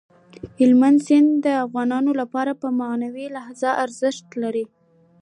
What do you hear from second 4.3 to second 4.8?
لري.